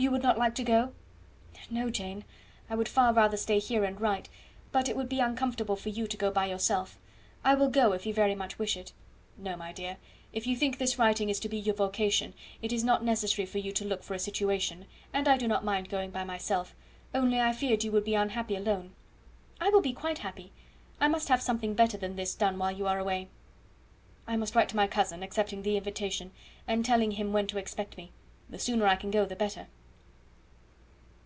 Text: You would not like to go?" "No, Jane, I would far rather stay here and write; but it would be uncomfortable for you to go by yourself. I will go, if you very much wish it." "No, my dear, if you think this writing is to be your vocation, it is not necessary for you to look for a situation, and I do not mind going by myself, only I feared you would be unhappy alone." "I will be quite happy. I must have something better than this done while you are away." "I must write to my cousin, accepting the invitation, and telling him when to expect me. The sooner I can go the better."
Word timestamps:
You 0.00 0.12
would 0.12 0.22
not 0.22 0.38
like 0.38 0.54
to 0.54 0.62
go?" 0.62 0.92
"No, 1.70 1.90
Jane, 1.90 2.24
I 2.70 2.76
would 2.76 2.86
far 2.88 3.12
rather 3.12 3.36
stay 3.36 3.58
here 3.58 3.82
and 3.82 4.00
write; 4.00 4.28
but 4.70 4.88
it 4.88 4.94
would 4.96 5.08
be 5.08 5.18
uncomfortable 5.18 5.74
for 5.74 5.88
you 5.88 6.06
to 6.06 6.16
go 6.16 6.30
by 6.30 6.46
yourself. 6.46 7.00
I 7.42 7.54
will 7.56 7.68
go, 7.68 7.90
if 7.90 8.06
you 8.06 8.14
very 8.14 8.36
much 8.36 8.60
wish 8.60 8.76
it." 8.76 8.92
"No, 9.36 9.56
my 9.56 9.72
dear, 9.72 9.96
if 10.32 10.46
you 10.46 10.54
think 10.54 10.78
this 10.78 11.00
writing 11.00 11.28
is 11.30 11.40
to 11.40 11.48
be 11.48 11.58
your 11.58 11.74
vocation, 11.74 12.34
it 12.62 12.72
is 12.72 12.84
not 12.84 13.02
necessary 13.04 13.44
for 13.44 13.58
you 13.58 13.72
to 13.72 13.84
look 13.84 14.04
for 14.04 14.14
a 14.14 14.20
situation, 14.20 14.86
and 15.12 15.26
I 15.26 15.36
do 15.36 15.48
not 15.48 15.64
mind 15.64 15.88
going 15.88 16.12
by 16.12 16.22
myself, 16.22 16.76
only 17.12 17.40
I 17.40 17.52
feared 17.52 17.82
you 17.82 17.90
would 17.90 18.04
be 18.04 18.14
unhappy 18.14 18.54
alone." 18.54 18.94
"I 19.60 19.68
will 19.70 19.82
be 19.82 19.92
quite 19.92 20.18
happy. 20.18 20.52
I 21.00 21.08
must 21.08 21.28
have 21.28 21.42
something 21.42 21.74
better 21.74 21.96
than 21.98 22.14
this 22.14 22.36
done 22.36 22.56
while 22.56 22.70
you 22.70 22.86
are 22.86 23.00
away." 23.00 23.30
"I 24.28 24.36
must 24.36 24.54
write 24.54 24.68
to 24.68 24.76
my 24.76 24.86
cousin, 24.86 25.24
accepting 25.24 25.62
the 25.62 25.76
invitation, 25.76 26.30
and 26.68 26.84
telling 26.84 27.10
him 27.10 27.32
when 27.32 27.48
to 27.48 27.58
expect 27.58 27.96
me. 27.96 28.12
The 28.48 28.60
sooner 28.60 28.86
I 28.86 28.94
can 28.94 29.10
go 29.10 29.24
the 29.24 29.34
better." 29.34 29.66